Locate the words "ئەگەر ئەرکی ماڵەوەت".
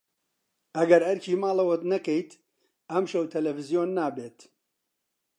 0.77-1.83